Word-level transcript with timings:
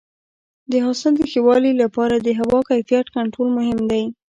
د 0.71 0.73
حاصل 0.85 1.13
د 1.17 1.21
ښه 1.31 1.39
والي 1.47 1.73
لپاره 1.81 2.15
د 2.19 2.27
هوا 2.39 2.59
کیفیت 2.69 3.05
کنټرول 3.15 3.49
مهم 3.57 3.79
دی. 3.91 4.03